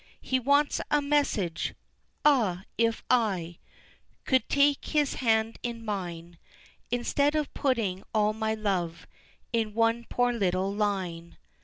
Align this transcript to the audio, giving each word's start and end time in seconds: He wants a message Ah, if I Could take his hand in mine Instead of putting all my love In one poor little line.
He 0.19 0.39
wants 0.39 0.81
a 0.89 0.99
message 0.99 1.75
Ah, 2.25 2.63
if 2.75 3.03
I 3.07 3.59
Could 4.25 4.49
take 4.49 4.83
his 4.85 5.13
hand 5.21 5.59
in 5.61 5.85
mine 5.85 6.39
Instead 6.89 7.35
of 7.35 7.53
putting 7.53 8.01
all 8.11 8.33
my 8.33 8.55
love 8.55 9.05
In 9.53 9.75
one 9.75 10.07
poor 10.09 10.33
little 10.33 10.73
line. 10.73 11.37